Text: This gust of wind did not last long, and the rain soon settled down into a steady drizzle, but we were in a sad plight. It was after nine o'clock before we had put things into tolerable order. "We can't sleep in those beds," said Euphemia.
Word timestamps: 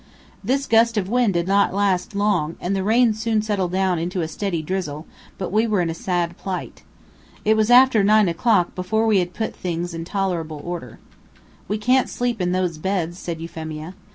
This 0.43 0.65
gust 0.65 0.97
of 0.97 1.07
wind 1.09 1.35
did 1.35 1.47
not 1.47 1.75
last 1.75 2.15
long, 2.15 2.55
and 2.59 2.75
the 2.75 2.81
rain 2.83 3.13
soon 3.13 3.43
settled 3.43 3.71
down 3.71 3.99
into 3.99 4.21
a 4.21 4.27
steady 4.27 4.63
drizzle, 4.63 5.05
but 5.37 5.51
we 5.51 5.67
were 5.67 5.79
in 5.79 5.91
a 5.91 5.93
sad 5.93 6.35
plight. 6.39 6.81
It 7.45 7.55
was 7.55 7.69
after 7.69 8.03
nine 8.03 8.27
o'clock 8.27 8.73
before 8.73 9.05
we 9.05 9.19
had 9.19 9.35
put 9.35 9.55
things 9.55 9.93
into 9.93 10.09
tolerable 10.11 10.59
order. 10.65 10.97
"We 11.67 11.77
can't 11.77 12.09
sleep 12.09 12.41
in 12.41 12.51
those 12.51 12.79
beds," 12.79 13.19
said 13.19 13.39
Euphemia. 13.39 13.93